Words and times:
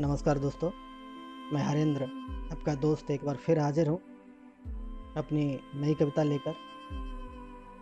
नमस्कार 0.00 0.38
दोस्तों, 0.38 0.70
मैं 1.52 1.62
हरेंद्र, 1.62 2.04
आपका 2.52 2.74
दोस्त 2.74 3.10
एक 3.10 3.24
बार 3.24 3.36
फिर 3.36 3.58
हाजिर 3.58 3.88
हूँ 3.88 3.98
अपनी 5.16 5.42
नई 5.76 5.94
कविता 5.94 6.22
लेकर। 6.22 6.54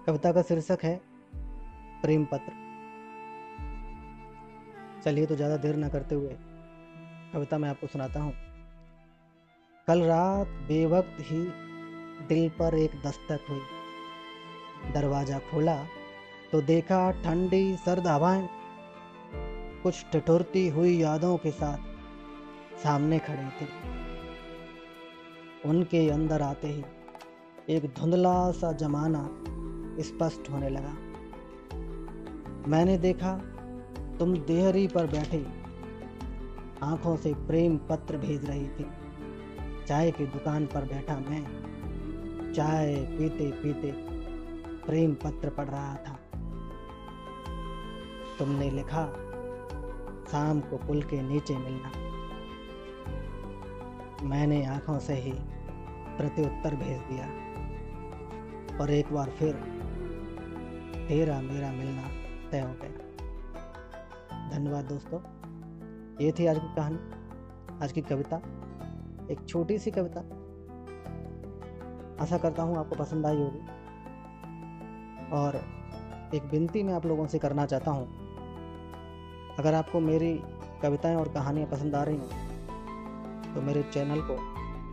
कविता 0.06 0.32
का 0.32 0.42
शीर्षक 0.42 0.78
है, 0.82 0.94
प्रेम 2.02 2.24
पत्र। 2.24 2.52
चलिए 5.04 5.26
तो 5.26 5.36
ज़्यादा 5.36 5.56
देर 5.56 5.76
ना 5.76 5.88
करते 5.88 6.14
हुए 6.14 6.36
कविता 7.32 7.58
मैं 7.58 7.68
आपको 7.70 7.86
सुनाता 7.86 8.20
हूँ। 8.20 8.32
कल 9.88 10.02
रात 10.02 10.48
बेवक्त 10.68 11.20
ही 11.22 11.40
दिल 12.28 12.48
पर 12.58 12.74
एक 12.76 13.00
दस्तक 13.04 13.44
हुई। 13.50 14.92
दरवाज़ा 14.92 15.38
खोला 15.50 15.76
तो 16.52 16.60
देखा 16.62 17.10
ठंडी 17.22 17.76
सर्द 17.76 18.06
हवाएँ, 18.06 18.48
कुछ 19.82 20.04
ठिठुरती 20.12 20.68
हुई 20.68 20.96
यादों 20.96 21.36
के 21.36 21.50
साथ। 21.52 21.86
सामने 22.82 23.18
खड़े 23.18 23.48
थे। 23.60 23.66
उनके 25.64 26.10
अंदर 26.10 26.42
आते 26.42 26.68
ही 26.68 26.84
एक 27.68 27.84
धुंधला 27.84 28.50
सा 28.50 28.72
जमाना 28.72 29.28
स्पष्ट 30.00 30.50
होने 30.50 30.68
लगा। 30.68 30.92
मैंने 32.70 32.98
देखा 32.98 33.36
तुम 34.18 34.36
देहरी 34.36 34.88
पर 34.88 35.06
बैठे 35.06 35.46
आँखों 36.82 37.16
से 37.16 37.34
प्रेम 37.34 37.76
पत्र 37.76 38.16
भेज 38.16 38.44
रही 38.44 38.68
थी। 38.68 38.86
चाय 39.86 40.10
की 40.10 40.26
दुकान 40.26 40.66
पर 40.66 40.84
बैठा 40.84 41.16
मैं। 41.16 42.52
चाय 42.52 42.94
पीते 42.96 43.50
पीते 43.50 43.92
प्रेम 44.86 45.14
पत्र 45.14 45.50
पढ़ 45.50 45.68
रहा 45.68 45.94
था। 45.94 46.18
तुमने 48.38 48.70
लिखा, 48.70 49.06
शाम 50.30 50.60
को 50.60 50.76
पुल 50.76 51.02
के 51.02 51.22
नीचे 51.22 51.56
मिलना। 51.56 52.17
मैंने 54.22 54.66
आँखों 54.66 54.98
से 54.98 55.14
ही 55.14 55.32
प्रत्युत्तर 56.16 56.76
भेज 56.76 56.98
दिया। 56.98 57.24
और 58.80 58.90
एक 58.90 59.12
बार 59.12 59.30
फिर 59.30 59.54
तेरा 61.08 61.40
मेरा 61.40 61.72
मिलना 61.72 62.02
तय 62.50 62.60
हो 62.60 62.74
गया। 62.82 63.08
धन्यवाद 64.48 64.84
दोस्तों। 64.84 65.20
ये 66.20 66.32
थी 66.32 66.46
आज 66.46 66.58
की 66.58 66.74
कहानी, 66.74 66.98
आज 67.84 67.92
की 67.92 68.00
कविता, 68.00 68.36
एक 69.30 69.46
छोटी 69.48 69.78
सी 69.78 69.90
कविता। 69.90 70.20
आशा 72.22 72.38
करता 72.38 72.62
हूँ 72.62 72.76
आपको 72.76 72.96
पसंद 72.96 73.26
आई 73.26 73.36
होगी। 73.36 73.60
और 75.32 75.56
एक 76.34 76.44
विनती 76.44 76.82
मैं 76.82 76.94
आप 76.94 77.06
लोगों 77.06 77.26
से 77.26 77.38
करना 77.38 77.66
चाहता 77.66 77.90
हूँ। 77.90 78.06
अगर 79.58 79.74
आपको 79.74 80.00
मेरी 80.00 80.42
कविताएँ 80.82 81.16
और 81.16 81.28
कहानियाँ 81.28 81.68
पसंद 81.68 81.94
आ 81.94 82.02
रही 82.02 82.16
हैं 82.16 82.57
तो 83.54 83.62
मेरे 83.62 83.82
चैनल 83.82 84.20
को 84.20 84.36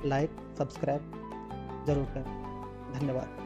लाइक 0.08 0.36
सब्सक्राइब 0.58 1.12
ज़रूर 1.88 2.06
करें। 2.06 2.34
धन्यवाद। 2.94 3.44